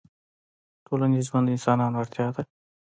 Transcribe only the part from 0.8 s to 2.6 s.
ټولنیز ژوند د انسانانو اړتیا ده